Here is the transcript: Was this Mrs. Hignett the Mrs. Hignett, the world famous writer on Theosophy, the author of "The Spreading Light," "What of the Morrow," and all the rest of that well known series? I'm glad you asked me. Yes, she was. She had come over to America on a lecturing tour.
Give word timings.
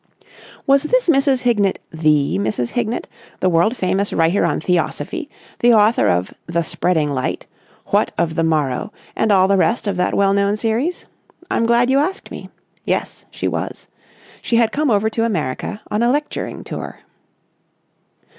Was 0.65 0.81
this 0.81 1.07
Mrs. 1.07 1.41
Hignett 1.41 1.77
the 1.91 2.39
Mrs. 2.39 2.69
Hignett, 2.69 3.07
the 3.39 3.49
world 3.49 3.77
famous 3.77 4.11
writer 4.11 4.43
on 4.43 4.59
Theosophy, 4.59 5.29
the 5.59 5.75
author 5.75 6.07
of 6.07 6.33
"The 6.47 6.63
Spreading 6.63 7.11
Light," 7.11 7.45
"What 7.91 8.09
of 8.17 8.33
the 8.33 8.43
Morrow," 8.43 8.91
and 9.15 9.31
all 9.31 9.47
the 9.47 9.57
rest 9.57 9.85
of 9.85 9.97
that 9.97 10.15
well 10.15 10.33
known 10.33 10.57
series? 10.57 11.05
I'm 11.51 11.67
glad 11.67 11.91
you 11.91 11.99
asked 11.99 12.31
me. 12.31 12.49
Yes, 12.83 13.25
she 13.29 13.47
was. 13.47 13.87
She 14.41 14.55
had 14.55 14.71
come 14.71 14.89
over 14.89 15.07
to 15.11 15.23
America 15.23 15.81
on 15.91 16.01
a 16.01 16.09
lecturing 16.09 16.63
tour. 16.63 17.01